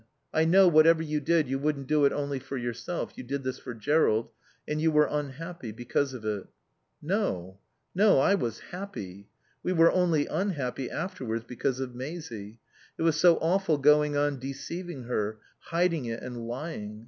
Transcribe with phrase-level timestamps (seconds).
[0.33, 3.13] I know, whatever you did, you wouldn't do it only for yourself.
[3.15, 4.31] You did this for Jerrold.
[4.67, 6.47] And you were unhappy because of it."
[7.03, 7.59] "No.
[7.93, 8.17] No.
[8.17, 9.29] I was happy.
[9.61, 12.57] We were only unhappy afterwards because of Maisie.
[12.97, 16.99] It was so awful going on deceiving her, hiding it and lying.